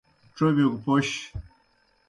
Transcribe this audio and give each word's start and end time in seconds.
ڇوبِیو 0.35 0.67
گہ 0.73 0.79
پوْش۔ 0.83 1.07